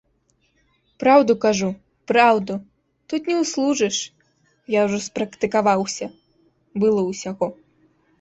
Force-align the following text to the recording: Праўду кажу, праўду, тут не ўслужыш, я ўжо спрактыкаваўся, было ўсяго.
Праўду 1.01 1.33
кажу, 1.43 1.67
праўду, 2.11 2.53
тут 3.13 3.21
не 3.31 3.35
ўслужыш, 3.41 3.95
я 4.77 4.81
ўжо 4.87 4.97
спрактыкаваўся, 5.09 6.05
было 6.85 7.01
ўсяго. 7.11 7.47